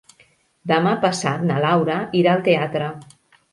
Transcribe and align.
Demà 0.71 0.93
passat 1.03 1.45
na 1.51 1.61
Laura 1.67 2.01
irà 2.23 2.35
al 2.35 2.45
teatre. 2.51 2.91